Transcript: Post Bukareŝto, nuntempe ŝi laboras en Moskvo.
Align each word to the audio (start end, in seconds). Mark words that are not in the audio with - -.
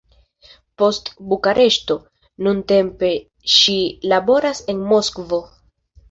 Post 0.81 1.09
Bukareŝto, 1.33 1.97
nuntempe 2.47 3.11
ŝi 3.57 3.75
laboras 4.13 4.63
en 4.75 4.81
Moskvo. 4.93 5.41